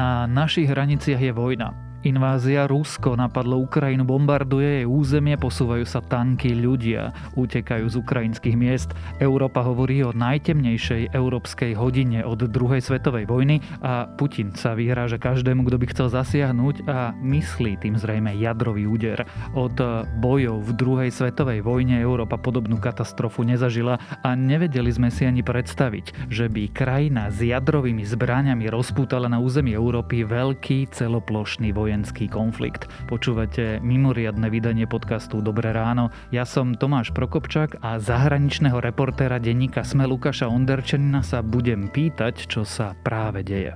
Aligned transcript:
Na 0.00 0.24
našich 0.24 0.64
hraniciach 0.64 1.20
je 1.20 1.32
vojna. 1.32 1.89
Invázia 2.00 2.64
Rusko 2.64 3.12
napadlo 3.12 3.60
Ukrajinu, 3.60 4.08
bombarduje 4.08 4.80
jej 4.80 4.86
územie, 4.88 5.36
posúvajú 5.36 5.84
sa 5.84 6.00
tanky, 6.00 6.56
ľudia 6.56 7.12
utekajú 7.36 7.84
z 7.92 8.00
ukrajinských 8.00 8.56
miest. 8.56 8.96
Európa 9.20 9.60
hovorí 9.60 10.00
o 10.00 10.16
najtemnejšej 10.16 11.12
európskej 11.12 11.76
hodine 11.76 12.24
od 12.24 12.48
druhej 12.48 12.80
svetovej 12.80 13.28
vojny 13.28 13.60
a 13.84 14.08
Putin 14.16 14.56
sa 14.56 14.72
vyhráža 14.72 15.20
každému, 15.20 15.68
kto 15.68 15.76
by 15.76 15.86
chcel 15.92 16.08
zasiahnuť 16.08 16.88
a 16.88 17.12
myslí 17.20 17.84
tým 17.84 18.00
zrejme 18.00 18.32
jadrový 18.32 18.88
úder. 18.88 19.28
Od 19.52 19.76
bojov 20.24 20.56
v 20.64 20.70
druhej 20.80 21.10
svetovej 21.12 21.60
vojne 21.60 22.00
Európa 22.00 22.40
podobnú 22.40 22.80
katastrofu 22.80 23.44
nezažila 23.44 24.00
a 24.24 24.32
nevedeli 24.32 24.88
sme 24.88 25.12
si 25.12 25.28
ani 25.28 25.44
predstaviť, 25.44 26.32
že 26.32 26.48
by 26.48 26.72
krajina 26.72 27.28
s 27.28 27.44
jadrovými 27.44 28.08
zbraniami 28.08 28.72
rozpútala 28.72 29.28
na 29.28 29.36
území 29.36 29.76
Európy 29.76 30.24
veľký 30.24 30.88
celoplošný 30.96 31.76
voj 31.76 31.89
vojenský 31.90 32.30
konflikt. 32.30 32.86
Počúvate 33.10 33.82
mimoriadne 33.82 34.46
vydanie 34.46 34.86
podcastu 34.86 35.42
Dobré 35.42 35.74
ráno. 35.74 36.14
Ja 36.30 36.46
som 36.46 36.78
Tomáš 36.78 37.10
Prokopčák 37.10 37.82
a 37.82 37.98
zahraničného 37.98 38.78
reportéra 38.78 39.42
denníka 39.42 39.82
Sme 39.82 40.06
Lukáša 40.06 40.46
Onderčenina 40.46 41.26
sa 41.26 41.42
budem 41.42 41.90
pýtať, 41.90 42.46
čo 42.46 42.62
sa 42.62 42.94
práve 43.02 43.42
deje. 43.42 43.74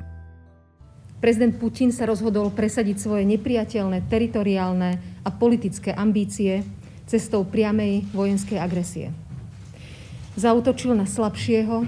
Prezident 1.18 1.58
Putin 1.58 1.90
sa 1.90 2.06
rozhodol 2.06 2.54
presadiť 2.54 3.02
svoje 3.02 3.26
nepriateľné 3.34 4.06
teritoriálne 4.06 4.90
a 5.26 5.28
politické 5.34 5.90
ambície 5.90 6.62
cestou 7.10 7.42
priamej 7.42 8.06
vojenskej 8.14 8.62
agresie. 8.62 9.10
Zautočil 10.38 10.94
na 10.94 11.10
slabšieho, 11.10 11.82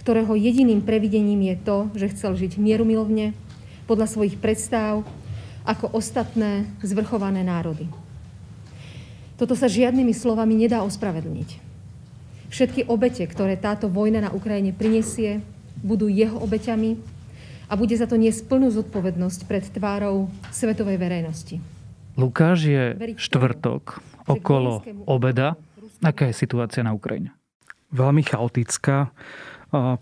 ktorého 0.00 0.32
jediným 0.40 0.80
previdením 0.80 1.52
je 1.52 1.56
to, 1.60 1.78
že 2.00 2.16
chcel 2.16 2.32
žiť 2.32 2.56
mierumilovne, 2.56 3.36
podľa 3.84 4.08
svojich 4.08 4.40
predstav 4.40 5.04
ako 5.64 5.92
ostatné 5.92 6.64
zvrchované 6.80 7.44
národy. 7.44 7.86
Toto 9.40 9.56
sa 9.56 9.68
žiadnymi 9.68 10.12
slovami 10.12 10.52
nedá 10.56 10.84
ospravedlniť. 10.84 11.72
Všetky 12.52 12.90
obete, 12.90 13.24
ktoré 13.24 13.56
táto 13.56 13.86
vojna 13.88 14.26
na 14.26 14.30
Ukrajine 14.34 14.74
prinesie, 14.74 15.40
budú 15.80 16.10
jeho 16.10 16.36
obeťami 16.36 17.00
a 17.70 17.78
bude 17.78 17.94
za 17.94 18.04
to 18.10 18.18
niesť 18.18 18.50
plnú 18.50 18.68
zodpovednosť 18.74 19.40
pred 19.46 19.64
tvárou 19.70 20.28
svetovej 20.52 20.98
verejnosti. 20.98 21.56
Lukáš 22.18 22.68
je 22.68 22.84
štvrtok 23.16 24.02
okolo 24.28 24.82
obeda. 25.06 25.56
Aká 26.02 26.28
je 26.28 26.34
situácia 26.36 26.82
na 26.84 26.92
Ukrajine? 26.92 27.32
Veľmi 27.94 28.26
chaotická, 28.26 29.14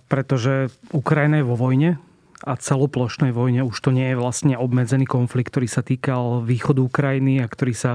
pretože 0.08 0.72
Ukrajina 0.90 1.38
je 1.38 1.46
vo 1.46 1.54
vojne, 1.54 2.00
a 2.44 2.54
celoplošnej 2.54 3.34
vojne. 3.34 3.66
Už 3.66 3.78
to 3.78 3.90
nie 3.90 4.14
je 4.14 4.20
vlastne 4.20 4.54
obmedzený 4.54 5.08
konflikt, 5.08 5.50
ktorý 5.50 5.68
sa 5.70 5.82
týkal 5.82 6.46
východu 6.46 6.80
Ukrajiny 6.82 7.42
a 7.42 7.50
ktorý 7.50 7.74
sa 7.74 7.92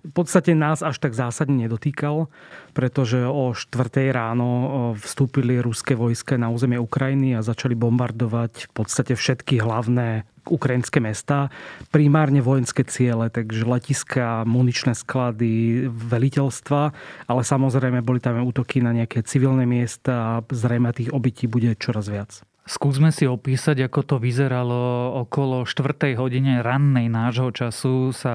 v 0.00 0.12
podstate 0.16 0.56
nás 0.56 0.80
až 0.80 0.96
tak 0.96 1.12
zásadne 1.12 1.68
nedotýkal, 1.68 2.32
pretože 2.72 3.20
o 3.20 3.52
4. 3.52 4.08
ráno 4.08 4.48
vstúpili 4.96 5.60
ruské 5.60 5.92
vojska 5.92 6.40
na 6.40 6.48
územie 6.48 6.80
Ukrajiny 6.80 7.36
a 7.36 7.44
začali 7.44 7.76
bombardovať 7.76 8.72
v 8.72 8.72
podstate 8.72 9.12
všetky 9.12 9.60
hlavné 9.60 10.24
ukrajinské 10.48 11.04
mesta, 11.04 11.52
primárne 11.92 12.40
vojenské 12.40 12.80
ciele, 12.88 13.28
takže 13.28 13.68
letiska, 13.68 14.48
muničné 14.48 14.96
sklady, 14.96 15.84
veliteľstva, 15.92 16.82
ale 17.28 17.42
samozrejme 17.44 18.00
boli 18.00 18.24
tam 18.24 18.40
útoky 18.40 18.80
na 18.80 18.96
nejaké 18.96 19.20
civilné 19.20 19.68
miesta 19.68 20.40
a 20.40 20.42
zrejme 20.48 20.96
tých 20.96 21.12
obytí 21.12 21.44
bude 21.44 21.76
čoraz 21.76 22.08
viac. 22.08 22.40
Skúsme 22.70 23.10
si 23.10 23.26
opísať, 23.26 23.82
ako 23.90 24.00
to 24.06 24.16
vyzeralo 24.22 25.10
okolo 25.26 25.66
4. 25.66 26.14
hodine 26.14 26.62
rannej 26.62 27.10
nášho 27.10 27.50
času 27.50 28.14
sa 28.14 28.30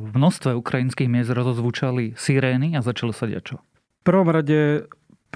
v 0.00 0.16
množstve 0.16 0.56
ukrajinských 0.56 1.12
miest 1.12 1.28
rozozvučali 1.28 2.16
sirény 2.16 2.72
a 2.72 2.80
začalo 2.80 3.12
sa 3.12 3.28
diať 3.28 3.52
čo? 3.52 3.56
V 4.00 4.02
prvom 4.08 4.32
rade 4.32 4.88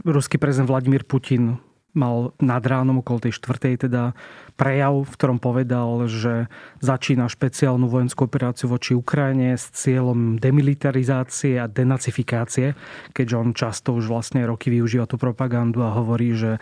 ruský 0.09 0.41
prezident 0.41 0.73
Vladimír 0.73 1.05
Putin 1.05 1.61
mal 1.93 2.33
nad 2.39 2.63
ránom 2.63 3.03
okolo 3.03 3.27
tej 3.27 3.35
štvrtej 3.39 3.89
teda 3.89 4.15
prejav, 4.55 5.09
v 5.09 5.15
ktorom 5.17 5.39
povedal, 5.41 6.05
že 6.05 6.53
začína 6.85 7.33
špeciálnu 7.33 7.89
vojenskú 7.89 8.29
operáciu 8.29 8.69
voči 8.69 8.93
Ukrajine 8.93 9.57
s 9.57 9.73
cieľom 9.73 10.37
demilitarizácie 10.37 11.57
a 11.57 11.65
denacifikácie, 11.65 12.77
keďže 13.17 13.37
on 13.41 13.57
často 13.57 13.97
už 13.97 14.13
vlastne 14.13 14.45
roky 14.45 14.69
využíva 14.69 15.09
tú 15.09 15.17
propagandu 15.17 15.81
a 15.81 15.97
hovorí, 15.97 16.37
že 16.37 16.57
e, 16.57 16.61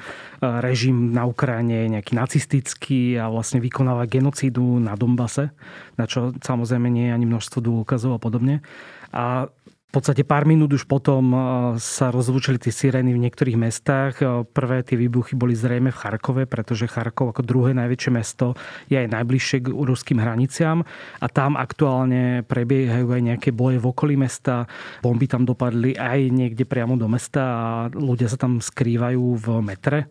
režim 0.63 1.11
na 1.11 1.27
Ukrajine 1.27 1.85
je 1.85 1.93
nejaký 1.99 2.13
nacistický 2.15 3.19
a 3.19 3.27
vlastne 3.27 3.59
vykonáva 3.59 4.07
genocídu 4.07 4.79
na 4.79 4.95
Dombase, 4.95 5.51
na 5.99 6.07
čo 6.07 6.31
samozrejme 6.39 6.87
nie 6.87 7.11
je 7.11 7.17
ani 7.19 7.27
množstvo 7.27 7.59
dôkazov 7.59 8.15
a 8.15 8.23
podobne. 8.23 8.63
A 9.11 9.49
v 9.89 9.97
podstate 9.97 10.21
pár 10.21 10.45
minút 10.45 10.69
už 10.77 10.85
potom 10.85 11.33
e, 11.33 11.39
sa 11.81 12.13
rozlúčili 12.13 12.61
tie 12.61 12.69
sirény 12.69 13.17
v 13.17 13.25
niektorých 13.25 13.57
mestách. 13.57 14.21
E, 14.21 14.45
prvé 14.45 14.85
tie 14.85 15.01
výbuchy 15.01 15.33
boli 15.33 15.57
zrejme 15.57 15.89
v 15.89 15.97
Charkove, 15.97 16.45
pretože 16.45 16.93
Charkov 16.93 17.33
ako 17.33 17.41
druhé 17.41 17.73
najväčšie 17.73 18.13
mesto 18.13 18.53
je 18.93 19.01
aj 19.01 19.09
najbližšie 19.09 19.65
k 19.65 19.73
ruským 19.73 20.21
hraniciam 20.21 20.85
a 21.25 21.27
tam 21.33 21.57
aktuálne 21.57 22.45
prebiehajú 22.45 23.17
aj 23.17 23.23
nejaké 23.33 23.49
boje 23.49 23.81
v 23.81 23.89
okolí 23.89 24.21
mesta. 24.21 24.69
Bomby 25.01 25.25
tam 25.25 25.49
dopadli 25.49 25.97
aj 25.97 26.21
niekde 26.37 26.69
priamo 26.69 27.01
do 27.01 27.09
mesta 27.09 27.41
a 27.41 27.67
ľudia 27.89 28.29
sa 28.29 28.37
tam 28.37 28.61
skrývajú 28.61 29.41
v 29.41 29.47
metre. 29.65 30.05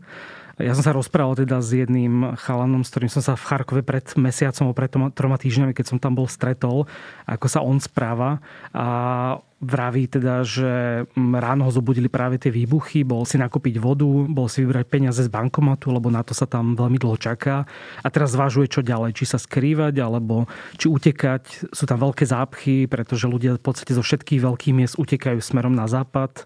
Ja 0.57 0.73
som 0.73 0.81
sa 0.81 0.89
rozprával 0.89 1.37
teda 1.37 1.61
s 1.61 1.69
jedným 1.69 2.33
chalanom, 2.33 2.81
s 2.81 2.89
ktorým 2.89 3.13
som 3.13 3.21
sa 3.21 3.37
v 3.37 3.45
Charkove 3.45 3.85
pred 3.85 4.01
mesiacom, 4.17 4.73
pred 4.73 4.89
troma 5.13 5.37
týždňami, 5.37 5.69
keď 5.77 5.85
som 5.85 6.01
tam 6.01 6.17
bol 6.17 6.25
stretol, 6.25 6.89
ako 7.29 7.45
sa 7.45 7.61
on 7.61 7.77
správa. 7.77 8.41
A 8.73 9.37
vraví 9.57 10.05
teda, 10.05 10.45
že 10.45 11.03
ráno 11.17 11.65
ho 11.65 11.71
zobudili 11.73 12.05
práve 12.05 12.37
tie 12.37 12.53
výbuchy, 12.53 13.01
bol 13.01 13.25
si 13.25 13.41
nakúpiť 13.41 13.81
vodu, 13.81 14.05
bol 14.05 14.45
si 14.45 14.61
vybrať 14.61 14.85
peniaze 14.85 15.21
z 15.25 15.33
bankomatu, 15.33 15.89
lebo 15.89 16.13
na 16.13 16.21
to 16.21 16.37
sa 16.37 16.45
tam 16.45 16.77
veľmi 16.77 17.01
dlho 17.01 17.17
čaká. 17.17 17.65
A 18.05 18.07
teraz 18.13 18.37
zvažuje, 18.37 18.69
čo 18.69 18.85
ďalej. 18.85 19.17
Či 19.17 19.25
sa 19.33 19.41
skrývať, 19.41 19.97
alebo 19.97 20.45
či 20.77 20.85
utekať. 20.85 21.73
Sú 21.73 21.89
tam 21.89 21.97
veľké 21.97 22.29
zápchy, 22.29 22.85
pretože 22.85 23.25
ľudia 23.25 23.57
v 23.57 23.65
podstate 23.65 23.97
zo 23.97 24.05
všetkých 24.05 24.45
veľkých 24.45 24.77
miest 24.77 24.95
utekajú 25.01 25.41
smerom 25.41 25.73
na 25.73 25.89
západ. 25.89 26.45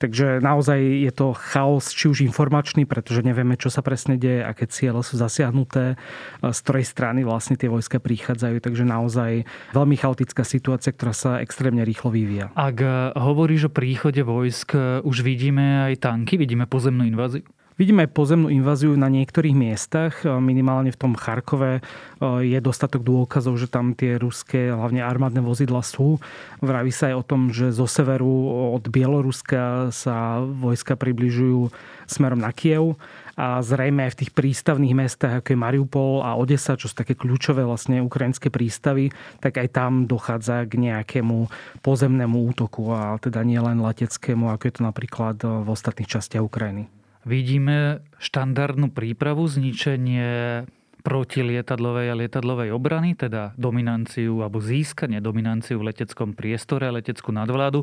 Takže 0.00 0.40
naozaj 0.40 0.80
je 0.80 1.12
to 1.12 1.36
chaos, 1.36 1.92
či 1.92 2.08
už 2.08 2.24
informačný, 2.24 2.88
pretože 2.88 3.20
nevieme, 3.20 3.60
čo 3.60 3.68
sa 3.68 3.84
presne 3.84 4.16
deje, 4.16 4.40
aké 4.40 4.64
ciele 4.64 5.04
sú 5.04 5.20
zasiahnuté, 5.20 6.00
z 6.40 6.58
ktorej 6.64 6.88
strany 6.88 7.20
vlastne 7.20 7.60
tie 7.60 7.68
vojska 7.68 8.00
prichádzajú. 8.00 8.64
Takže 8.64 8.88
naozaj 8.88 9.44
veľmi 9.76 9.96
chaotická 10.00 10.40
situácia, 10.40 10.96
ktorá 10.96 11.12
sa 11.12 11.44
extrémne 11.44 11.84
rýchlo 11.84 12.08
vyvíja. 12.08 12.45
Ak 12.54 12.76
eh, 12.78 13.10
hovoríš 13.16 13.66
o 13.66 13.74
príchode 13.74 14.20
vojsk, 14.22 14.68
eh, 14.76 14.82
už 15.02 15.24
vidíme 15.24 15.88
aj 15.90 16.04
tanky, 16.04 16.38
vidíme 16.38 16.68
pozemnú 16.68 17.02
inváziu? 17.08 17.42
Vidíme 17.76 18.08
aj 18.08 18.16
pozemnú 18.16 18.48
inváziu 18.48 18.96
na 18.96 19.12
niektorých 19.12 19.52
miestach, 19.52 20.24
eh, 20.24 20.32
minimálne 20.40 20.88
v 20.88 21.00
tom 21.00 21.12
Charkove 21.12 21.84
je 22.20 22.56
dostatok 22.64 23.04
dôkazov, 23.04 23.60
že 23.60 23.68
tam 23.68 23.92
tie 23.92 24.16
ruské, 24.16 24.72
hlavne 24.72 25.04
armádne 25.04 25.44
vozidla 25.44 25.84
sú. 25.84 26.16
Vraví 26.64 26.88
sa 26.88 27.12
aj 27.12 27.14
o 27.20 27.26
tom, 27.26 27.52
že 27.52 27.68
zo 27.76 27.84
severu 27.84 28.48
od 28.72 28.88
Bieloruska 28.88 29.92
sa 29.92 30.40
vojska 30.40 30.96
približujú 30.96 31.68
smerom 32.08 32.40
na 32.40 32.56
Kiev 32.56 32.96
a 33.36 33.60
zrejme 33.60 34.08
aj 34.08 34.16
v 34.16 34.20
tých 34.24 34.32
prístavných 34.32 34.96
mestách, 34.96 35.44
ako 35.44 35.52
je 35.52 35.60
Mariupol 35.60 36.12
a 36.24 36.40
Odesa, 36.40 36.80
čo 36.80 36.88
sú 36.88 36.96
také 36.96 37.12
kľúčové 37.12 37.68
vlastne 37.68 38.00
ukrajinské 38.00 38.48
prístavy, 38.48 39.12
tak 39.44 39.60
aj 39.60 39.76
tam 39.76 40.08
dochádza 40.08 40.64
k 40.64 40.80
nejakému 40.80 41.52
pozemnému 41.84 42.36
útoku 42.48 42.96
a 42.96 43.20
teda 43.20 43.44
nie 43.44 43.60
len 43.60 43.76
leteckému, 43.84 44.48
ako 44.48 44.62
je 44.64 44.72
to 44.72 44.82
napríklad 44.88 45.36
v 45.44 45.68
ostatných 45.68 46.08
častiach 46.08 46.40
Ukrajiny. 46.40 46.95
Vidíme 47.26 48.06
štandardnú 48.22 48.94
prípravu, 48.94 49.50
zničenie 49.50 50.62
protilietadlovej 51.02 52.14
a 52.14 52.18
lietadlovej 52.18 52.70
obrany, 52.70 53.18
teda 53.18 53.50
dominanciu 53.58 54.46
alebo 54.46 54.62
získanie 54.62 55.18
dominanciu 55.18 55.82
v 55.82 55.90
leteckom 55.90 56.38
priestore, 56.38 56.86
leteckú 56.90 57.34
nadvládu. 57.34 57.82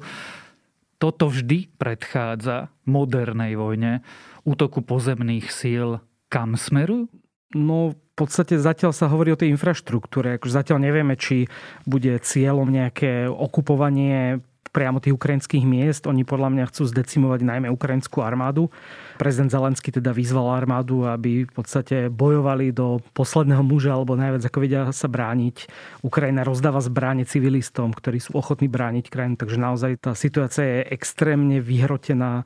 Toto 0.95 1.27
vždy 1.27 1.75
predchádza 1.75 2.71
modernej 2.87 3.59
vojne 3.59 3.99
útoku 4.47 4.79
pozemných 4.79 5.51
síl 5.51 5.99
kam 6.31 6.55
smerujú? 6.55 7.11
No 7.51 7.93
v 7.93 8.13
podstate 8.15 8.55
zatiaľ 8.57 8.95
sa 8.95 9.11
hovorí 9.11 9.35
o 9.35 9.39
tej 9.39 9.51
infraštruktúre. 9.53 10.39
Akože 10.39 10.63
zatiaľ 10.63 10.87
nevieme, 10.87 11.19
či 11.19 11.51
bude 11.83 12.15
cieľom 12.23 12.71
nejaké 12.71 13.27
okupovanie 13.27 14.39
priamo 14.73 14.97
tých 14.97 15.13
ukrajinských 15.13 15.61
miest. 15.63 16.09
Oni 16.09 16.25
podľa 16.25 16.49
mňa 16.49 16.65
chcú 16.73 16.89
zdecimovať 16.89 17.45
najmä 17.45 17.69
ukrajinskú 17.69 18.25
armádu. 18.25 18.73
Prezident 19.21 19.53
Zelenský 19.53 19.93
teda 19.93 20.09
vyzval 20.09 20.49
armádu, 20.49 21.05
aby 21.05 21.45
v 21.45 21.53
podstate 21.53 22.09
bojovali 22.09 22.73
do 22.73 22.97
posledného 23.13 23.61
muža, 23.61 23.93
alebo 23.93 24.17
najviac 24.17 24.49
ako 24.49 24.57
vedia 24.57 24.89
sa 24.89 25.05
brániť. 25.05 25.69
Ukrajina 26.01 26.41
rozdáva 26.41 26.81
zbráne 26.81 27.29
civilistom, 27.29 27.93
ktorí 27.93 28.17
sú 28.17 28.33
ochotní 28.33 28.65
brániť 28.65 29.13
krajinu. 29.13 29.37
Takže 29.37 29.57
naozaj 29.61 29.91
tá 30.01 30.17
situácia 30.17 30.65
je 30.65 30.89
extrémne 30.89 31.61
vyhrotená. 31.61 32.43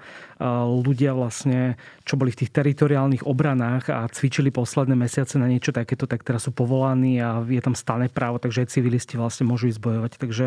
Ľudia 0.84 1.16
vlastne, 1.16 1.80
čo 2.04 2.20
boli 2.20 2.36
v 2.36 2.44
tých 2.44 2.54
teritoriálnych 2.54 3.24
obranách 3.26 3.90
a 3.90 4.06
cvičili 4.12 4.52
posledné 4.52 4.94
mesiace 4.94 5.40
na 5.40 5.48
niečo 5.48 5.72
takéto, 5.72 6.06
tak 6.06 6.28
teraz 6.28 6.46
sú 6.46 6.52
povolaní 6.52 7.18
a 7.24 7.42
je 7.42 7.64
tam 7.64 7.74
stále 7.74 8.12
právo, 8.12 8.38
takže 8.38 8.68
aj 8.68 8.76
civilisti 8.76 9.16
vlastne 9.18 9.48
môžu 9.48 9.72
ísť 9.72 9.82
bojovať. 9.82 10.12
Takže 10.20 10.46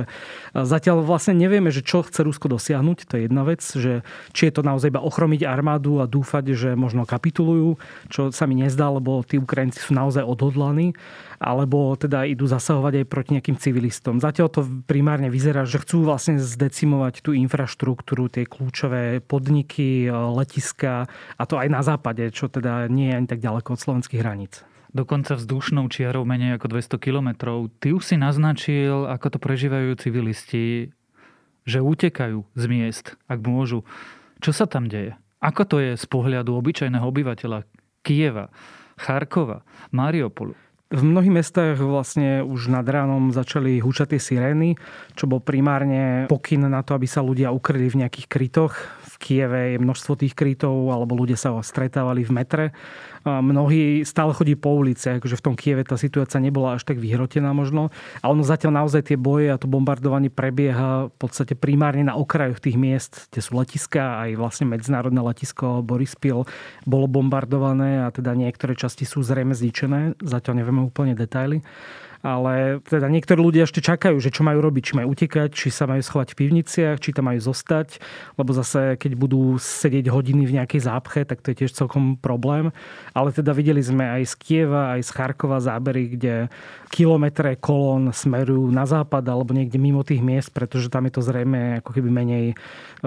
zatiaľ 0.55 1.03
vlastne 1.03 1.35
nevieme, 1.35 1.70
že 1.71 1.87
čo 1.87 2.03
chce 2.05 2.27
Rusko 2.27 2.51
dosiahnuť, 2.51 3.07
to 3.07 3.13
je 3.17 3.23
jedna 3.27 3.43
vec, 3.43 3.63
že 3.63 4.03
či 4.35 4.51
je 4.51 4.53
to 4.55 4.63
naozaj 4.63 4.91
iba 4.91 5.03
ochromiť 5.03 5.47
armádu 5.47 6.03
a 6.03 6.11
dúfať, 6.11 6.55
že 6.55 6.71
možno 6.75 7.09
kapitulujú, 7.09 7.79
čo 8.11 8.35
sa 8.35 8.45
mi 8.45 8.59
nezdá, 8.59 8.91
lebo 8.91 9.23
tí 9.23 9.39
Ukrajinci 9.39 9.81
sú 9.81 9.95
naozaj 9.95 10.27
odhodlaní 10.27 10.95
alebo 11.41 11.97
teda 11.97 12.29
idú 12.29 12.45
zasahovať 12.45 13.01
aj 13.01 13.07
proti 13.09 13.31
nejakým 13.33 13.57
civilistom. 13.57 14.21
Zatiaľ 14.21 14.53
to 14.53 14.61
primárne 14.85 15.33
vyzerá, 15.33 15.65
že 15.65 15.81
chcú 15.81 16.05
vlastne 16.05 16.37
zdecimovať 16.37 17.25
tú 17.25 17.33
infraštruktúru, 17.33 18.29
tie 18.29 18.45
kľúčové 18.45 19.25
podniky, 19.25 20.13
letiska 20.13 21.09
a 21.41 21.43
to 21.49 21.57
aj 21.57 21.69
na 21.73 21.81
západe, 21.81 22.29
čo 22.37 22.53
teda 22.53 22.93
nie 22.93 23.09
je 23.09 23.17
ani 23.17 23.27
tak 23.27 23.41
ďaleko 23.41 23.73
od 23.73 23.81
slovenských 23.81 24.21
hraníc 24.21 24.69
dokonca 24.91 25.39
vzdušnou 25.39 25.87
čiarou 25.87 26.27
menej 26.27 26.59
ako 26.59 26.67
200 26.75 26.99
kilometrov. 26.99 27.71
Ty 27.79 27.95
už 27.95 28.11
si 28.11 28.17
naznačil, 28.19 29.07
ako 29.07 29.27
to 29.31 29.39
prežívajú 29.39 29.95
civilisti, 29.95 30.91
že 31.71 31.79
utekajú 31.79 32.43
z 32.59 32.65
miest, 32.67 33.15
ak 33.31 33.39
môžu. 33.47 33.87
Čo 34.43 34.51
sa 34.51 34.67
tam 34.67 34.91
deje? 34.91 35.15
Ako 35.39 35.63
to 35.65 35.77
je 35.79 35.95
z 35.95 36.07
pohľadu 36.11 36.53
obyčajného 36.59 37.07
obyvateľa 37.07 37.65
Kieva, 38.03 38.51
Charkova, 38.99 39.63
Mariupolu? 39.95 40.59
V 40.91 41.07
mnohých 41.07 41.31
mestách 41.31 41.79
vlastne 41.79 42.43
už 42.43 42.67
nad 42.67 42.83
ránom 42.83 43.31
začali 43.31 43.79
húčať 43.79 44.19
tie 44.19 44.21
sirény, 44.21 44.75
čo 45.15 45.31
bol 45.31 45.39
primárne 45.39 46.27
pokyn 46.27 46.67
na 46.67 46.83
to, 46.83 46.99
aby 46.99 47.07
sa 47.07 47.23
ľudia 47.23 47.55
ukryli 47.55 47.87
v 47.87 48.03
nejakých 48.03 48.27
krytoch. 48.27 48.75
V 49.07 49.15
Kieve 49.23 49.79
je 49.79 49.79
množstvo 49.79 50.19
tých 50.19 50.35
krytov, 50.35 50.91
alebo 50.91 51.15
ľudia 51.15 51.39
sa 51.39 51.55
stretávali 51.63 52.27
v 52.27 52.35
metre 52.35 52.65
mnohí 53.25 54.01
stále 54.09 54.33
chodí 54.33 54.57
po 54.57 54.73
ulici, 54.73 55.21
akože 55.21 55.37
v 55.37 55.45
tom 55.45 55.55
Kieve 55.57 55.85
tá 55.85 56.01
situácia 56.01 56.41
nebola 56.41 56.81
až 56.81 56.89
tak 56.89 56.97
vyhrotená 56.97 57.53
možno. 57.53 57.93
A 58.25 58.33
ono 58.33 58.41
zatiaľ 58.41 58.85
naozaj 58.85 59.13
tie 59.13 59.19
boje 59.21 59.53
a 59.53 59.61
to 59.61 59.69
bombardovanie 59.69 60.33
prebieha 60.33 61.13
v 61.13 61.17
podstate 61.21 61.53
primárne 61.53 62.09
na 62.09 62.17
okrajoch 62.17 62.65
tých 62.65 62.81
miest, 62.81 63.29
kde 63.29 63.41
sú 63.45 63.61
letiska, 63.61 64.25
aj 64.25 64.41
vlastne 64.41 64.73
medzinárodné 64.73 65.21
letisko 65.21 65.85
Borispil 65.85 66.49
bolo 66.89 67.07
bombardované 67.11 68.09
a 68.09 68.09
teda 68.09 68.33
niektoré 68.33 68.73
časti 68.73 69.05
sú 69.05 69.21
zrejme 69.21 69.53
zničené. 69.53 70.17
Zatiaľ 70.25 70.65
nevieme 70.65 70.80
úplne 70.88 71.15
detaily 71.15 71.61
ale 72.21 72.85
teda 72.85 73.09
niektorí 73.09 73.41
ľudia 73.41 73.65
ešte 73.65 73.81
čakajú, 73.81 74.21
že 74.21 74.29
čo 74.29 74.45
majú 74.45 74.61
robiť, 74.61 74.93
či 74.93 74.97
majú 75.01 75.17
utekať, 75.17 75.49
či 75.57 75.73
sa 75.73 75.89
majú 75.89 76.05
schovať 76.05 76.37
v 76.37 76.39
pivniciach, 76.45 77.01
či 77.01 77.17
tam 77.17 77.33
majú 77.33 77.41
zostať, 77.41 77.97
lebo 78.37 78.53
zase 78.53 79.01
keď 79.01 79.17
budú 79.17 79.57
sedieť 79.57 80.13
hodiny 80.13 80.45
v 80.45 80.61
nejakej 80.61 80.85
zápche, 80.85 81.25
tak 81.25 81.41
to 81.41 81.53
je 81.53 81.65
tiež 81.65 81.73
celkom 81.73 82.21
problém. 82.21 82.77
Ale 83.17 83.33
teda 83.33 83.57
videli 83.57 83.81
sme 83.81 84.05
aj 84.05 84.23
z 84.29 84.35
Kieva, 84.37 85.01
aj 85.01 85.01
z 85.09 85.11
Charkova 85.17 85.65
zábery, 85.65 86.13
kde 86.13 86.53
kilometre 86.93 87.57
kolón 87.57 88.13
smerujú 88.13 88.69
na 88.69 88.85
západ 88.85 89.25
alebo 89.25 89.57
niekde 89.57 89.81
mimo 89.81 90.05
tých 90.05 90.21
miest, 90.21 90.53
pretože 90.53 90.93
tam 90.93 91.09
je 91.09 91.17
to 91.17 91.25
zrejme 91.25 91.81
ako 91.81 91.91
keby 91.97 92.09
menej 92.13 92.45
e, 92.53 92.55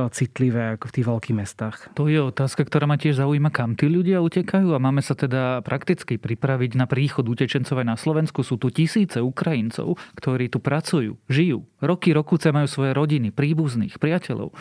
citlivé 0.09 0.73
ako 0.73 0.89
v 0.89 0.95
tých 0.97 1.05
veľkých 1.05 1.37
mestách. 1.37 1.77
To 1.93 2.09
je 2.09 2.17
otázka, 2.17 2.65
ktorá 2.65 2.89
ma 2.89 2.97
tiež 2.97 3.21
zaujíma, 3.21 3.53
kam 3.53 3.77
tí 3.77 3.85
ľudia 3.85 4.25
utekajú 4.25 4.73
a 4.73 4.81
máme 4.81 5.05
sa 5.05 5.13
teda 5.13 5.61
prakticky 5.61 6.17
pripraviť 6.17 6.79
na 6.79 6.89
príchod 6.89 7.27
utečencov 7.27 7.77
aj 7.77 7.87
na 7.87 7.97
Slovensku. 7.99 8.41
Sú 8.41 8.57
tu 8.57 8.71
tisíc 8.73 9.02
tisíce 9.03 9.19
Ukrajincov, 9.19 9.99
ktorí 10.15 10.47
tu 10.47 10.63
pracujú, 10.63 11.19
žijú, 11.27 11.67
roky, 11.83 12.15
rokuce 12.15 12.55
majú 12.55 12.71
svoje 12.71 12.95
rodiny, 12.95 13.35
príbuzných, 13.35 13.99
priateľov 13.99 14.55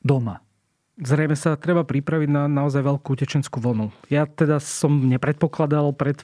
doma. 0.00 0.40
Zrejme 1.02 1.32
sa 1.32 1.56
treba 1.56 1.88
pripraviť 1.88 2.28
na 2.28 2.44
naozaj 2.46 2.84
veľkú 2.84 3.16
utečenskú 3.16 3.64
vlnu. 3.64 3.88
Ja 4.12 4.28
teda 4.28 4.60
som 4.60 5.08
nepredpokladal 5.08 5.88
pred 5.96 6.20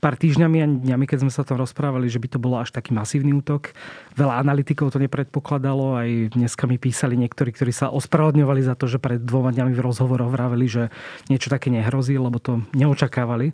pár 0.00 0.16
týždňami 0.16 0.58
a 0.64 0.66
dňami, 0.66 1.04
keď 1.04 1.28
sme 1.28 1.32
sa 1.32 1.44
to 1.44 1.52
rozprávali, 1.52 2.08
že 2.08 2.16
by 2.16 2.28
to 2.32 2.38
bolo 2.40 2.56
až 2.56 2.72
taký 2.72 2.96
masívny 2.96 3.36
útok. 3.36 3.76
Veľa 4.16 4.40
analytikov 4.40 4.88
to 4.88 4.98
nepredpokladalo. 5.04 6.00
Aj 6.00 6.08
dneska 6.32 6.64
mi 6.64 6.80
písali 6.80 7.12
niektorí, 7.20 7.52
ktorí 7.52 7.76
sa 7.76 7.92
ospravedlňovali 7.92 8.64
za 8.64 8.72
to, 8.72 8.88
že 8.88 8.98
pred 8.98 9.20
dvoma 9.20 9.52
dňami 9.52 9.76
v 9.76 9.84
rozhovoroch 9.84 10.32
vraveli, 10.32 10.64
že 10.64 10.82
niečo 11.28 11.52
také 11.52 11.68
nehrozí, 11.68 12.16
lebo 12.16 12.40
to 12.40 12.64
neočakávali. 12.72 13.52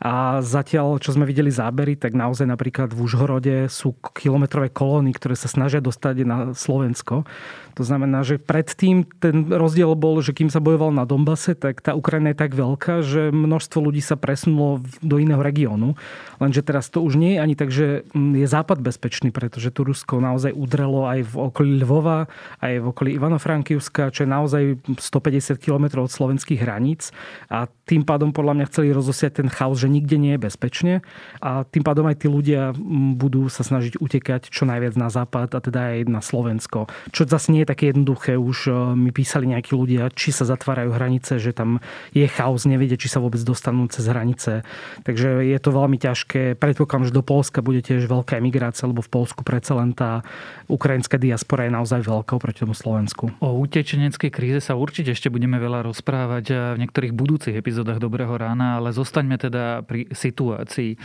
A 0.00 0.40
zatiaľ, 0.40 0.96
čo 0.96 1.12
sme 1.12 1.28
videli 1.28 1.52
zábery, 1.52 1.92
tak 1.92 2.16
naozaj 2.16 2.48
napríklad 2.48 2.96
v 2.96 3.04
Užhorode 3.04 3.68
sú 3.68 3.92
kilometrové 4.16 4.72
kolóny, 4.72 5.12
ktoré 5.12 5.36
sa 5.36 5.44
snažia 5.44 5.84
dostať 5.84 6.24
na 6.24 6.38
Slovensko. 6.56 7.28
To 7.76 7.82
znamená, 7.84 8.24
že 8.24 8.40
predtým 8.40 9.04
ten 9.20 9.52
rozdiel 9.52 9.92
bol, 9.94 10.24
že 10.24 10.32
kým 10.32 10.48
sa 10.48 10.58
bojoval 10.58 10.96
na 10.96 11.04
Dombase, 11.04 11.52
tak 11.52 11.84
tá 11.84 11.92
Ukrajina 11.92 12.32
je 12.32 12.40
tak 12.40 12.52
veľká, 12.56 13.04
že 13.04 13.28
množstvo 13.28 13.78
ľudí 13.80 14.00
sa 14.00 14.16
presunulo 14.16 14.80
do 15.04 15.20
iného 15.20 15.40
regiónu. 15.44 16.00
Lenže 16.40 16.64
teraz 16.64 16.88
to 16.88 17.04
už 17.04 17.20
nie 17.20 17.36
je 17.36 17.42
ani 17.44 17.54
tak, 17.56 17.68
že 17.68 18.08
je 18.16 18.46
západ 18.48 18.80
bezpečný, 18.80 19.28
pretože 19.32 19.68
tu 19.68 19.84
Rusko 19.84 20.20
naozaj 20.20 20.56
udrelo 20.56 21.08
aj 21.08 21.28
v 21.28 21.34
okolí 21.52 21.72
Lvova, 21.84 22.28
aj 22.64 22.72
v 22.80 22.86
okolí 22.88 23.10
Ivano-Frankivska, 23.20 24.12
čo 24.12 24.24
je 24.24 24.30
naozaj 24.32 24.62
150 24.96 25.60
km 25.60 26.04
od 26.04 26.10
slovenských 26.12 26.60
hraníc. 26.60 27.12
A 27.52 27.68
tým 27.90 28.06
pádom 28.06 28.30
podľa 28.30 28.54
mňa 28.54 28.66
chceli 28.70 28.94
rozosiať 28.94 29.42
ten 29.42 29.48
chaos, 29.50 29.82
že 29.82 29.90
nikde 29.90 30.14
nie 30.14 30.38
je 30.38 30.44
bezpečne 30.46 30.94
a 31.42 31.66
tým 31.66 31.82
pádom 31.82 32.06
aj 32.06 32.22
tí 32.22 32.30
ľudia 32.30 32.70
budú 33.18 33.50
sa 33.50 33.66
snažiť 33.66 33.98
utekať 33.98 34.46
čo 34.46 34.62
najviac 34.62 34.94
na 34.94 35.10
západ 35.10 35.58
a 35.58 35.60
teda 35.60 35.98
aj 35.98 35.98
na 36.06 36.22
Slovensko. 36.22 36.86
Čo 37.10 37.26
zase 37.26 37.50
nie 37.50 37.66
je 37.66 37.70
také 37.74 37.90
jednoduché. 37.90 38.38
Už 38.38 38.70
e, 38.70 38.94
mi 38.94 39.10
písali 39.10 39.50
nejakí 39.50 39.74
ľudia, 39.74 40.06
či 40.14 40.30
sa 40.30 40.46
zatvárajú 40.46 40.94
hranice, 40.94 41.42
že 41.42 41.50
tam 41.50 41.82
je 42.14 42.30
chaos, 42.30 42.62
nevedia, 42.62 42.94
či 42.94 43.10
sa 43.10 43.18
vôbec 43.18 43.42
dostanú 43.42 43.90
cez 43.90 44.06
hranice. 44.06 44.62
Takže 45.02 45.42
je 45.42 45.58
to 45.58 45.74
veľmi 45.74 45.98
ťažké. 45.98 46.54
Predpokladám, 46.62 47.10
že 47.10 47.16
do 47.18 47.26
Polska 47.26 47.58
bude 47.58 47.82
tiež 47.82 48.06
veľká 48.06 48.38
emigrácia, 48.38 48.86
lebo 48.86 49.02
v 49.02 49.10
Polsku 49.10 49.42
predsa 49.42 49.74
len 49.74 49.98
tá 49.98 50.22
ukrajinská 50.70 51.18
diaspora 51.18 51.66
je 51.66 51.74
naozaj 51.74 52.06
veľkou 52.06 52.38
proti 52.38 52.62
tomu 52.62 52.78
Slovensku. 52.78 53.34
O 53.42 53.58
utečeneckej 53.66 54.30
kríze 54.30 54.60
sa 54.62 54.78
určite 54.78 55.10
ešte 55.10 55.26
budeme 55.26 55.58
veľa 55.58 55.90
rozprávať 55.90 56.78
v 56.78 56.86
niektorých 56.86 57.10
budúcich 57.10 57.58
epizódach 57.58 57.79
Dobrého 57.84 58.34
rána, 58.36 58.80
ale 58.80 58.94
zostaňme 58.94 59.36
teda 59.40 59.84
pri 59.84 60.10
situácii. 60.12 60.96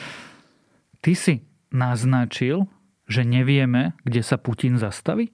Ty 1.02 1.12
si 1.14 1.46
naznačil, 1.72 2.66
že 3.06 3.22
nevieme, 3.22 3.94
kde 4.02 4.22
sa 4.26 4.40
Putin 4.42 4.82
zastaví? 4.82 5.30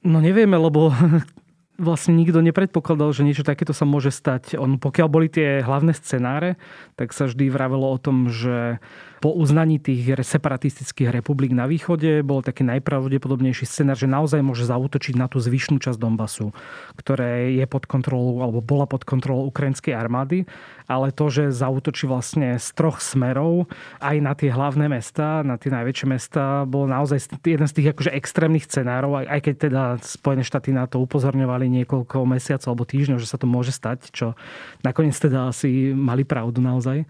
No 0.00 0.24
nevieme, 0.24 0.56
lebo 0.56 0.92
vlastne 1.80 2.16
nikto 2.16 2.40
nepredpokladal, 2.40 3.12
že 3.12 3.24
niečo 3.24 3.44
takéto 3.44 3.72
sa 3.72 3.88
môže 3.88 4.12
stať. 4.12 4.56
On, 4.56 4.76
pokiaľ 4.76 5.08
boli 5.08 5.28
tie 5.28 5.64
hlavné 5.64 5.92
scenáre, 5.96 6.56
tak 6.96 7.12
sa 7.16 7.28
vždy 7.28 7.48
vravelo 7.52 7.88
o 7.88 7.98
tom, 8.00 8.28
že 8.32 8.80
po 9.20 9.36
uznaní 9.36 9.76
tých 9.76 10.16
separatistických 10.16 11.12
republik 11.12 11.52
na 11.52 11.68
východe 11.68 12.24
bol 12.24 12.40
taký 12.40 12.64
najpravdepodobnejší 12.64 13.68
scenár, 13.68 14.00
že 14.00 14.08
naozaj 14.08 14.40
môže 14.40 14.64
zautočiť 14.64 15.14
na 15.20 15.28
tú 15.28 15.36
zvyšnú 15.36 15.76
časť 15.76 16.00
Donbasu, 16.00 16.56
ktoré 16.96 17.52
je 17.52 17.64
pod 17.68 17.84
kontrolou, 17.84 18.40
alebo 18.40 18.64
bola 18.64 18.88
pod 18.88 19.04
kontrolou 19.04 19.44
ukrajinskej 19.52 19.92
armády, 19.92 20.48
ale 20.88 21.12
to, 21.12 21.28
že 21.28 21.52
zautočí 21.52 22.08
vlastne 22.08 22.56
z 22.56 22.68
troch 22.72 23.04
smerov 23.04 23.68
aj 24.00 24.16
na 24.24 24.32
tie 24.32 24.48
hlavné 24.48 24.88
mesta, 24.88 25.44
na 25.44 25.60
tie 25.60 25.68
najväčšie 25.68 26.06
mesta, 26.08 26.64
bol 26.64 26.88
naozaj 26.88 27.36
jeden 27.44 27.68
z 27.68 27.76
tých 27.76 27.92
akože 27.92 28.16
extrémnych 28.16 28.64
scenárov, 28.64 29.28
aj 29.28 29.40
keď 29.44 29.54
teda 29.68 29.82
Spojené 30.00 30.42
štáty 30.42 30.72
na 30.72 30.88
to 30.88 30.96
upozorňovali 30.96 31.68
niekoľko 31.68 32.24
mesiacov 32.24 32.72
alebo 32.72 32.88
týždňov, 32.88 33.20
že 33.20 33.28
sa 33.28 33.36
to 33.36 33.44
môže 33.44 33.76
stať, 33.76 34.08
čo 34.16 34.32
nakoniec 34.80 35.12
teda 35.12 35.52
asi 35.52 35.92
mali 35.92 36.24
pravdu 36.24 36.64
naozaj 36.64 37.04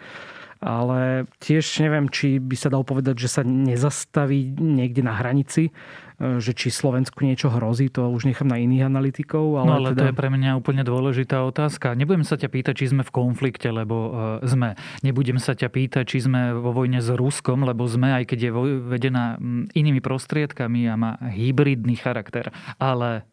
ale 0.60 1.24
tiež 1.40 1.64
neviem, 1.80 2.12
či 2.12 2.36
by 2.36 2.52
sa 2.52 2.68
dalo 2.68 2.84
povedať, 2.84 3.16
že 3.16 3.32
sa 3.32 3.42
nezastaví 3.42 4.52
niekde 4.60 5.00
na 5.00 5.16
hranici, 5.16 5.72
e, 6.20 6.36
že 6.36 6.52
či 6.52 6.68
Slovensku 6.68 7.24
niečo 7.24 7.48
hrozí, 7.48 7.88
to 7.88 8.04
už 8.12 8.28
nechám 8.28 8.44
na 8.44 8.60
iných 8.60 8.84
analytikov. 8.84 9.56
Ale 9.56 9.66
no 9.66 9.72
ale 9.80 9.88
teda... 9.96 10.00
to 10.04 10.08
je 10.12 10.20
pre 10.20 10.28
mňa 10.28 10.60
úplne 10.60 10.84
dôležitá 10.84 11.40
otázka. 11.48 11.96
Nebudem 11.96 12.28
sa 12.28 12.36
ťa 12.36 12.52
pýtať, 12.52 12.74
či 12.76 12.92
sme 12.92 13.00
v 13.00 13.08
konflikte, 13.08 13.72
lebo 13.72 13.96
e, 13.96 14.44
sme. 14.44 14.76
Nebudem 15.00 15.40
sa 15.40 15.56
ťa 15.56 15.72
pýtať, 15.72 16.04
či 16.04 16.28
sme 16.28 16.52
vo 16.52 16.76
vojne 16.76 17.00
s 17.00 17.08
Ruskom, 17.08 17.64
lebo 17.64 17.88
sme, 17.88 18.20
aj 18.20 18.28
keď 18.28 18.38
je 18.44 18.50
vedená 18.84 19.40
inými 19.72 20.04
prostriedkami 20.04 20.92
a 20.92 20.94
má 21.00 21.16
hybridný 21.24 21.96
charakter. 21.96 22.52
Ale 22.76 23.24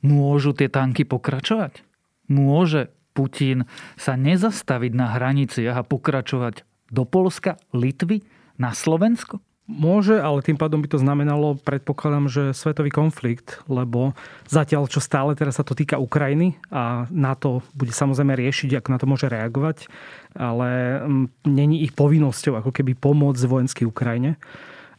môžu 0.00 0.56
tie 0.56 0.72
tanky 0.72 1.04
pokračovať? 1.04 1.84
Môže 2.32 2.88
Putin 3.12 3.68
sa 3.94 4.16
nezastaviť 4.16 4.92
na 4.96 5.12
hraniciach 5.16 5.76
a 5.76 5.86
pokračovať 5.86 6.64
do 6.92 7.08
Polska, 7.08 7.56
Litvy, 7.72 8.24
na 8.60 8.76
Slovensko? 8.76 9.40
Môže, 9.70 10.18
ale 10.18 10.42
tým 10.42 10.58
pádom 10.58 10.82
by 10.82 10.88
to 10.90 10.98
znamenalo, 10.98 11.54
predpokladám, 11.54 12.26
že 12.26 12.42
svetový 12.50 12.90
konflikt, 12.90 13.62
lebo 13.70 14.12
zatiaľ, 14.50 14.90
čo 14.90 14.98
stále 14.98 15.38
teraz 15.38 15.56
sa 15.56 15.64
to 15.64 15.78
týka 15.78 16.02
Ukrajiny 16.02 16.58
a 16.68 17.06
na 17.08 17.38
to 17.38 17.62
bude 17.72 17.94
samozrejme 17.94 18.34
riešiť, 18.34 18.82
ako 18.82 18.88
na 18.90 18.98
to 18.98 19.06
môže 19.06 19.30
reagovať, 19.30 19.86
ale 20.34 21.00
mm, 21.06 21.26
není 21.46 21.86
ich 21.86 21.94
povinnosťou 21.94 22.58
ako 22.58 22.74
keby 22.74 22.98
pomôcť 22.98 23.48
vojenskej 23.48 23.86
Ukrajine. 23.86 24.34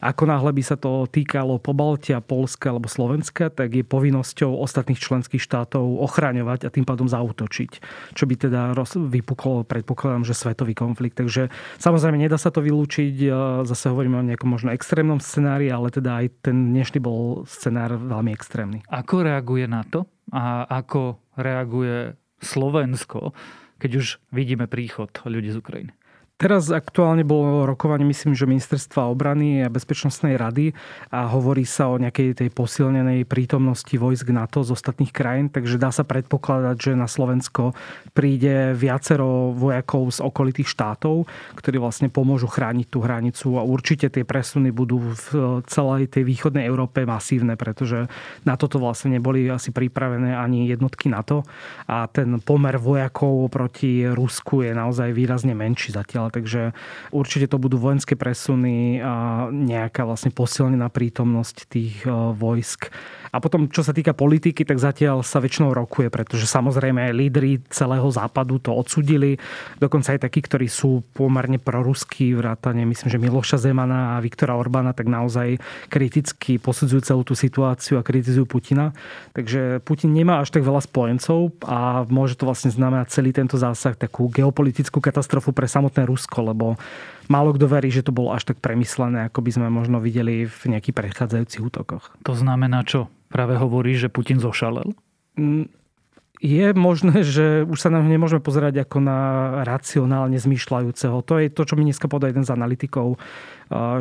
Ako 0.04 0.28
náhle 0.28 0.52
by 0.52 0.60
sa 0.60 0.76
to 0.76 1.08
týkalo 1.08 1.56
Pobaltia, 1.56 2.20
Polska 2.20 2.76
alebo 2.76 2.92
Slovenska, 2.92 3.48
tak 3.48 3.72
je 3.72 3.80
povinnosťou 3.80 4.52
ostatných 4.60 5.00
členských 5.00 5.40
štátov 5.40 5.80
ochraňovať 6.04 6.68
a 6.68 6.72
tým 6.72 6.84
pádom 6.84 7.08
zautočiť. 7.08 7.80
Čo 8.12 8.28
by 8.28 8.34
teda 8.36 8.76
vypuklo, 8.92 9.64
predpokladám, 9.64 10.28
že 10.28 10.36
svetový 10.36 10.76
konflikt. 10.76 11.16
Takže 11.16 11.48
samozrejme 11.80 12.20
nedá 12.20 12.36
sa 12.36 12.52
to 12.52 12.60
vylúčiť. 12.60 13.32
Zase 13.64 13.88
hovoríme 13.88 14.20
o 14.20 14.28
nejakom 14.28 14.52
možno 14.52 14.76
extrémnom 14.76 15.24
scenári, 15.24 15.72
ale 15.72 15.88
teda 15.88 16.20
aj 16.20 16.52
ten 16.52 16.76
dnešný 16.76 17.00
bol 17.00 17.48
scenár 17.48 17.96
veľmi 17.96 18.28
extrémny. 18.28 18.84
Ako 18.92 19.24
reaguje 19.24 19.64
na 19.64 19.88
to 19.88 20.04
a 20.28 20.68
ako 20.68 21.16
reaguje 21.40 22.12
Slovensko, 22.44 23.32
keď 23.80 23.90
už 24.04 24.20
vidíme 24.36 24.68
príchod 24.68 25.08
ľudí 25.24 25.48
z 25.48 25.64
Ukrajiny? 25.64 25.96
Teraz 26.34 26.66
aktuálne 26.74 27.22
bolo 27.22 27.62
rokovanie, 27.62 28.02
myslím, 28.10 28.34
že 28.34 28.50
ministerstva 28.50 29.06
obrany 29.06 29.62
a 29.62 29.70
bezpečnostnej 29.70 30.34
rady 30.34 30.74
a 31.14 31.30
hovorí 31.30 31.62
sa 31.62 31.86
o 31.86 31.94
nejakej 31.94 32.34
tej 32.34 32.50
posilnenej 32.50 33.22
prítomnosti 33.22 33.94
vojsk 33.94 34.34
NATO 34.34 34.66
z 34.66 34.74
ostatných 34.74 35.14
krajín, 35.14 35.46
takže 35.46 35.78
dá 35.78 35.94
sa 35.94 36.02
predpokladať, 36.02 36.76
že 36.76 36.92
na 36.98 37.06
Slovensko 37.06 37.78
príde 38.18 38.74
viacero 38.74 39.54
vojakov 39.54 40.10
z 40.10 40.26
okolitých 40.26 40.74
štátov, 40.74 41.30
ktorí 41.54 41.78
vlastne 41.78 42.10
pomôžu 42.10 42.50
chrániť 42.50 42.86
tú 42.90 42.98
hranicu 43.06 43.54
a 43.54 43.62
určite 43.62 44.10
tie 44.10 44.26
presuny 44.26 44.74
budú 44.74 45.14
v 45.14 45.62
celej 45.70 46.10
tej 46.10 46.26
východnej 46.26 46.66
Európe 46.66 47.06
masívne, 47.06 47.54
pretože 47.54 48.10
na 48.42 48.58
toto 48.58 48.82
vlastne 48.82 49.22
neboli 49.22 49.46
asi 49.46 49.70
pripravené 49.70 50.34
ani 50.34 50.66
jednotky 50.66 51.14
NATO 51.14 51.46
a 51.86 52.10
ten 52.10 52.42
pomer 52.42 52.74
vojakov 52.74 53.54
proti 53.54 54.02
Rusku 54.10 54.66
je 54.66 54.74
naozaj 54.74 55.14
výrazne 55.14 55.54
menší 55.54 55.94
zatiaľ 55.94 56.33
takže 56.34 56.74
určite 57.14 57.46
to 57.46 57.62
budú 57.62 57.78
vojenské 57.78 58.18
presuny 58.18 58.98
a 58.98 59.46
nejaká 59.54 60.02
vlastne 60.02 60.34
posilnená 60.34 60.90
prítomnosť 60.90 61.56
tých 61.70 62.02
e, 62.02 62.10
vojsk. 62.34 62.90
A 63.34 63.42
potom, 63.42 63.66
čo 63.66 63.82
sa 63.82 63.90
týka 63.90 64.14
politiky, 64.14 64.62
tak 64.62 64.78
zatiaľ 64.78 65.26
sa 65.26 65.42
väčšinou 65.42 65.74
rokuje, 65.74 66.06
pretože 66.06 66.46
samozrejme 66.46 67.10
aj 67.10 67.18
lídry 67.18 67.50
celého 67.66 68.06
západu 68.06 68.62
to 68.62 68.70
odsudili. 68.70 69.42
Dokonca 69.82 70.14
aj 70.14 70.22
takí, 70.22 70.38
ktorí 70.38 70.70
sú 70.70 71.02
pomerne 71.10 71.58
proruskí, 71.58 72.30
vrátane 72.38 72.86
myslím, 72.86 73.10
že 73.10 73.18
Miloša 73.18 73.58
Zemana 73.58 74.14
a 74.14 74.22
Viktora 74.22 74.54
Orbána, 74.54 74.94
tak 74.94 75.10
naozaj 75.10 75.58
kriticky 75.90 76.62
posudzujú 76.62 77.02
celú 77.02 77.22
tú 77.26 77.34
situáciu 77.34 77.98
a 77.98 78.06
kritizujú 78.06 78.46
Putina. 78.46 78.94
Takže 79.34 79.82
Putin 79.82 80.14
nemá 80.14 80.38
až 80.38 80.54
tak 80.54 80.62
veľa 80.62 80.86
spojencov 80.86 81.58
a 81.66 82.06
môže 82.06 82.38
to 82.38 82.46
vlastne 82.46 82.70
znamenať 82.70 83.10
celý 83.10 83.34
tento 83.34 83.58
zásah 83.58 83.98
takú 83.98 84.30
geopolitickú 84.30 85.02
katastrofu 85.02 85.50
pre 85.50 85.66
samotné 85.66 86.06
Rusko, 86.06 86.54
lebo 86.54 86.78
málo 87.28 87.56
kto 87.56 87.66
verí, 87.70 87.88
že 87.88 88.04
to 88.04 88.12
bolo 88.12 88.32
až 88.32 88.52
tak 88.52 88.60
premyslené, 88.60 89.28
ako 89.28 89.40
by 89.44 89.50
sme 89.54 89.66
možno 89.72 90.00
videli 90.00 90.44
v 90.48 90.62
nejakých 90.70 90.94
predchádzajúcich 90.94 91.62
útokoch. 91.62 92.12
To 92.24 92.34
znamená 92.36 92.84
čo? 92.84 93.08
Práve 93.32 93.58
hovorí, 93.58 93.98
že 93.98 94.12
Putin 94.12 94.38
zošalel? 94.38 94.94
Mm, 95.34 95.66
je 96.44 96.76
možné, 96.76 97.24
že 97.24 97.64
už 97.64 97.78
sa 97.80 97.88
na 97.88 98.04
nemôžeme 98.04 98.44
pozerať 98.44 98.84
ako 98.84 99.00
na 99.00 99.18
racionálne 99.64 100.36
zmýšľajúceho. 100.36 101.24
To 101.24 101.40
je 101.40 101.48
to, 101.48 101.64
čo 101.64 101.72
mi 101.72 101.88
dneska 101.88 102.04
podal 102.04 102.36
jeden 102.36 102.44
z 102.44 102.52
analytikov, 102.52 103.16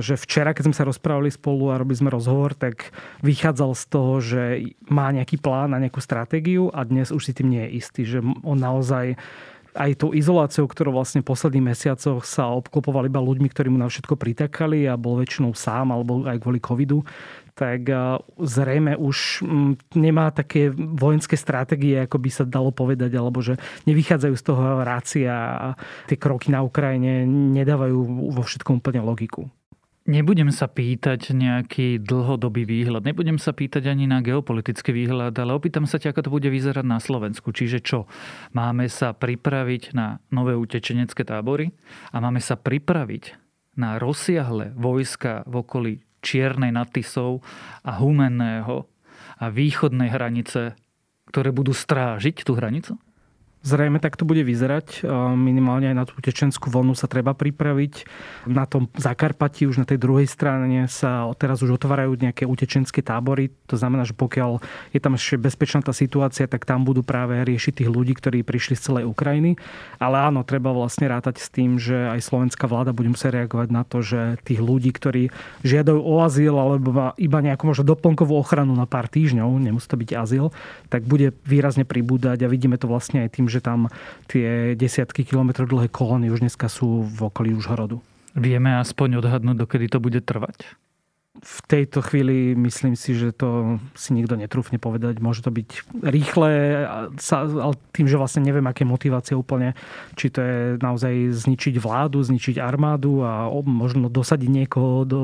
že 0.04 0.20
včera, 0.20 0.52
keď 0.52 0.68
sme 0.68 0.76
sa 0.76 0.84
rozprávali 0.84 1.32
spolu 1.32 1.72
a 1.72 1.80
robili 1.80 2.04
sme 2.04 2.12
rozhovor, 2.12 2.52
tak 2.52 2.92
vychádzal 3.24 3.72
z 3.80 3.84
toho, 3.88 4.14
že 4.20 4.44
má 4.92 5.08
nejaký 5.16 5.40
plán 5.40 5.72
a 5.72 5.80
nejakú 5.80 6.04
stratégiu 6.04 6.68
a 6.76 6.84
dnes 6.84 7.16
už 7.16 7.22
si 7.22 7.32
tým 7.32 7.48
nie 7.48 7.64
je 7.64 7.74
istý, 7.80 8.02
že 8.04 8.20
on 8.20 8.60
naozaj 8.60 9.16
aj 9.74 9.92
tou 10.00 10.14
izoláciou, 10.14 10.70
ktorou 10.70 11.02
vlastne 11.02 11.26
v 11.26 11.30
posledných 11.30 11.74
mesiacoch 11.74 12.22
sa 12.26 12.50
obklopoval 12.54 13.10
iba 13.10 13.22
ľuďmi, 13.22 13.50
ktorí 13.50 13.74
mu 13.74 13.82
na 13.82 13.90
všetko 13.90 14.18
pritakali 14.18 14.86
a 14.86 14.98
bol 14.98 15.18
väčšinou 15.20 15.58
sám 15.58 15.90
alebo 15.90 16.26
aj 16.26 16.38
kvôli 16.42 16.62
covidu, 16.62 17.02
tak 17.54 17.86
zrejme 18.42 18.98
už 18.98 19.46
nemá 19.94 20.34
také 20.34 20.74
vojenské 20.74 21.38
stratégie, 21.38 22.02
ako 22.02 22.18
by 22.18 22.30
sa 22.34 22.44
dalo 22.50 22.74
povedať, 22.74 23.14
alebo 23.14 23.46
že 23.46 23.62
nevychádzajú 23.86 24.34
z 24.34 24.44
toho 24.46 24.82
rácia 24.82 25.34
a 25.34 25.68
tie 26.10 26.18
kroky 26.18 26.50
na 26.50 26.66
Ukrajine 26.66 27.30
nedávajú 27.30 27.98
vo 28.34 28.42
všetkom 28.42 28.82
úplne 28.82 29.06
logiku. 29.06 29.46
Nebudem 30.04 30.52
sa 30.52 30.68
pýtať 30.68 31.32
nejaký 31.32 31.96
dlhodobý 32.04 32.68
výhľad, 32.68 33.08
nebudem 33.08 33.40
sa 33.40 33.56
pýtať 33.56 33.88
ani 33.88 34.04
na 34.04 34.20
geopolitický 34.20 34.92
výhľad, 34.92 35.32
ale 35.40 35.56
opýtam 35.56 35.88
sa 35.88 35.96
ťa, 35.96 36.12
ako 36.12 36.28
to 36.28 36.34
bude 36.36 36.48
vyzerať 36.52 36.84
na 36.84 37.00
Slovensku. 37.00 37.56
Čiže 37.56 37.80
čo? 37.80 38.12
Máme 38.52 38.92
sa 38.92 39.16
pripraviť 39.16 39.96
na 39.96 40.20
nové 40.28 40.60
utečenecké 40.60 41.24
tábory 41.24 41.72
a 42.12 42.20
máme 42.20 42.44
sa 42.44 42.60
pripraviť 42.60 43.40
na 43.80 43.96
rozsiahle 43.96 44.76
vojska 44.76 45.48
v 45.48 45.64
okolí 45.64 45.94
Čiernej 46.20 46.76
nad 46.76 46.92
Tisou 46.92 47.40
a 47.88 47.96
Humenného 47.96 48.84
a 49.40 49.46
východnej 49.48 50.12
hranice, 50.12 50.76
ktoré 51.32 51.56
budú 51.56 51.72
strážiť 51.72 52.44
tú 52.44 52.60
hranicu? 52.60 53.00
Zrejme 53.64 54.04
tak 54.04 54.20
to 54.20 54.28
bude 54.28 54.44
vyzerať. 54.44 55.08
Minimálne 55.40 55.88
aj 55.88 55.96
na 55.96 56.04
tú 56.04 56.20
utečenskú 56.20 56.68
vlnu 56.68 57.00
sa 57.00 57.08
treba 57.08 57.32
pripraviť. 57.32 58.04
Na 58.52 58.68
tom 58.68 58.92
Zakarpati, 58.92 59.64
už 59.64 59.80
na 59.80 59.88
tej 59.88 60.04
druhej 60.04 60.28
strane 60.28 60.92
sa 60.92 61.24
teraz 61.40 61.64
už 61.64 61.80
otvárajú 61.80 62.20
nejaké 62.20 62.44
utečenské 62.44 63.00
tábory. 63.00 63.56
To 63.72 63.80
znamená, 63.80 64.04
že 64.04 64.12
pokiaľ 64.12 64.60
je 64.92 65.00
tam 65.00 65.16
ešte 65.16 65.40
bezpečná 65.40 65.80
tá 65.80 65.96
situácia, 65.96 66.44
tak 66.44 66.68
tam 66.68 66.84
budú 66.84 67.08
práve 67.08 67.40
riešiť 67.40 67.80
tých 67.80 67.88
ľudí, 67.88 68.12
ktorí 68.20 68.44
prišli 68.44 68.76
z 68.76 68.84
celej 68.92 69.08
Ukrajiny. 69.08 69.56
Ale 69.96 70.20
áno, 70.28 70.44
treba 70.44 70.76
vlastne 70.76 71.08
rátať 71.08 71.40
s 71.40 71.48
tým, 71.48 71.80
že 71.80 72.12
aj 72.12 72.20
slovenská 72.20 72.68
vláda 72.68 72.92
bude 72.92 73.16
musieť 73.16 73.48
reagovať 73.48 73.68
na 73.72 73.88
to, 73.88 74.04
že 74.04 74.44
tých 74.44 74.60
ľudí, 74.60 74.92
ktorí 74.92 75.32
žiadajú 75.64 76.04
o 76.04 76.20
azyl 76.20 76.60
alebo 76.60 77.16
iba 77.16 77.40
nejakú 77.40 77.72
možno 77.72 77.88
doplnkovú 77.88 78.36
ochranu 78.36 78.76
na 78.76 78.84
pár 78.84 79.08
týždňov, 79.08 79.56
nemusí 79.56 79.88
to 79.88 79.96
byť 79.96 80.10
azyl, 80.20 80.52
tak 80.92 81.08
bude 81.08 81.32
výrazne 81.48 81.88
pribúdať 81.88 82.44
a 82.44 82.52
vidíme 82.52 82.76
to 82.76 82.92
vlastne 82.92 83.24
aj 83.24 83.40
tým, 83.40 83.48
že 83.54 83.62
tam 83.62 83.94
tie 84.26 84.74
desiatky 84.74 85.22
kilometrov 85.22 85.70
dlhé 85.70 85.94
kolóny 85.94 86.34
už 86.34 86.42
dneska 86.42 86.66
sú 86.66 87.06
v 87.06 87.30
okolí 87.30 87.54
Užhorodu. 87.54 88.02
Vieme 88.34 88.82
aspoň 88.82 89.22
odhadnúť, 89.22 89.62
dokedy 89.62 89.86
to 89.94 90.02
bude 90.02 90.18
trvať? 90.26 90.66
V 91.34 91.60
tejto 91.66 92.06
chvíli 92.06 92.54
myslím 92.54 92.94
si, 92.94 93.18
že 93.18 93.34
to 93.34 93.82
si 93.98 94.14
nikto 94.14 94.38
netrúfne 94.38 94.78
povedať. 94.78 95.18
Môže 95.18 95.42
to 95.42 95.50
byť 95.50 95.70
rýchle, 96.06 96.52
ale 97.34 97.74
tým, 97.90 98.06
že 98.06 98.22
vlastne 98.22 98.46
neviem, 98.46 98.64
aké 98.70 98.86
motivácie 98.86 99.34
úplne, 99.34 99.74
či 100.14 100.30
to 100.30 100.40
je 100.40 100.58
naozaj 100.78 101.34
zničiť 101.34 101.82
vládu, 101.82 102.22
zničiť 102.22 102.62
armádu 102.62 103.26
a 103.26 103.50
možno 103.66 104.14
dosadiť 104.14 104.50
niekoho 104.50 105.10
do 105.10 105.22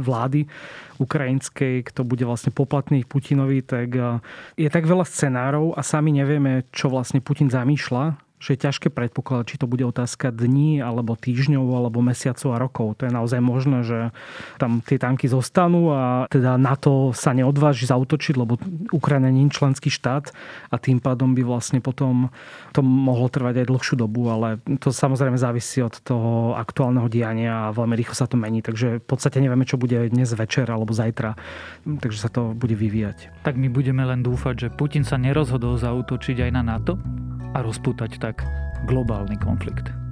vlády 0.00 0.48
ukrajinskej, 0.96 1.84
kto 1.84 2.08
bude 2.08 2.24
vlastne 2.24 2.50
poplatný 2.50 3.04
Putinovi, 3.04 3.60
tak 3.60 3.92
je 4.56 4.68
tak 4.72 4.88
veľa 4.88 5.04
scenárov 5.04 5.76
a 5.76 5.84
sami 5.84 6.16
nevieme, 6.16 6.64
čo 6.72 6.88
vlastne 6.88 7.20
Putin 7.20 7.52
zamýšľa 7.52 8.25
že 8.36 8.54
je 8.54 8.64
ťažké 8.68 8.88
predpokladať, 8.92 9.44
či 9.48 9.56
to 9.56 9.66
bude 9.66 9.80
otázka 9.80 10.28
dní, 10.28 10.84
alebo 10.84 11.16
týždňov, 11.16 11.64
alebo 11.72 12.04
mesiacov 12.04 12.48
a 12.52 12.60
rokov. 12.60 12.86
To 13.00 13.08
je 13.08 13.12
naozaj 13.12 13.40
možné, 13.40 13.80
že 13.82 13.98
tam 14.60 14.84
tie 14.84 15.00
tanky 15.00 15.24
zostanú 15.26 15.90
a 15.92 16.28
teda 16.28 16.60
na 16.60 16.76
to 16.76 17.16
sa 17.16 17.32
neodváži 17.32 17.88
zautočiť, 17.88 18.34
lebo 18.36 18.60
Ukrajina 18.92 19.32
nie 19.32 19.48
je 19.48 19.56
členský 19.56 19.88
štát 19.88 20.30
a 20.68 20.76
tým 20.76 21.00
pádom 21.00 21.32
by 21.32 21.42
vlastne 21.46 21.80
potom 21.80 22.28
to 22.76 22.84
mohlo 22.84 23.32
trvať 23.32 23.64
aj 23.64 23.66
dlhšiu 23.72 23.96
dobu, 23.96 24.28
ale 24.28 24.60
to 24.84 24.92
samozrejme 24.92 25.40
závisí 25.40 25.80
od 25.80 25.96
toho 26.04 26.52
aktuálneho 26.60 27.08
diania 27.08 27.68
a 27.68 27.74
veľmi 27.74 27.96
rýchlo 27.96 28.12
sa 28.12 28.28
to 28.28 28.36
mení. 28.36 28.60
Takže 28.60 29.00
v 29.00 29.06
podstate 29.06 29.40
nevieme, 29.40 29.64
čo 29.64 29.80
bude 29.80 29.96
dnes 30.12 30.28
večer 30.36 30.68
alebo 30.68 30.92
zajtra. 30.92 31.38
Takže 31.86 32.18
sa 32.20 32.28
to 32.28 32.52
bude 32.52 32.76
vyvíjať. 32.76 33.46
Tak 33.48 33.56
my 33.56 33.72
budeme 33.72 34.04
len 34.04 34.20
dúfať, 34.20 34.68
že 34.68 34.68
Putin 34.68 35.08
sa 35.08 35.16
nerozhodol 35.16 35.80
zautočiť 35.80 36.44
aj 36.44 36.50
na 36.52 36.62
NATO 36.62 37.00
a 37.56 37.64
rozpútať 37.64 38.20
tak 38.20 38.35
globálny 38.84 39.36
konflikt. 39.36 40.05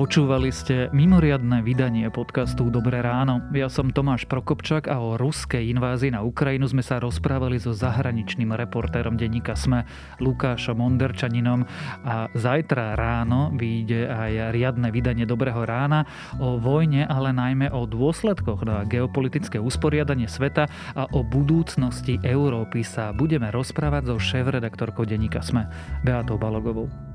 Počúvali 0.00 0.48
ste 0.48 0.88
mimoriadne 0.96 1.60
vydanie 1.60 2.08
podcastu 2.08 2.72
Dobré 2.72 3.04
ráno. 3.04 3.44
Ja 3.52 3.68
som 3.68 3.92
Tomáš 3.92 4.24
Prokopčak 4.24 4.88
a 4.88 4.96
o 4.96 5.20
ruskej 5.20 5.68
invázii 5.76 6.16
na 6.16 6.24
Ukrajinu 6.24 6.64
sme 6.64 6.80
sa 6.80 6.96
rozprávali 6.96 7.60
so 7.60 7.76
zahraničným 7.76 8.48
reportérom 8.48 9.20
denníka 9.20 9.52
SME 9.52 9.84
Lukášom 10.24 10.80
Onderčaninom 10.80 11.68
a 12.00 12.32
zajtra 12.32 12.96
ráno 12.96 13.52
vyjde 13.52 14.08
aj 14.08 14.56
riadne 14.56 14.88
vydanie 14.88 15.28
Dobrého 15.28 15.68
rána 15.68 16.08
o 16.40 16.56
vojne, 16.56 17.04
ale 17.04 17.36
najmä 17.36 17.68
o 17.68 17.84
dôsledkoch 17.84 18.64
na 18.64 18.88
geopolitické 18.88 19.60
usporiadanie 19.60 20.32
sveta 20.32 20.64
a 20.96 21.12
o 21.12 21.20
budúcnosti 21.20 22.16
Európy 22.24 22.88
sa 22.88 23.12
budeme 23.12 23.52
rozprávať 23.52 24.08
so 24.08 24.16
šéf-redaktorkou 24.16 25.04
denníka 25.04 25.44
SME 25.44 25.68
Beatou 26.08 26.40
Balogovou. 26.40 27.09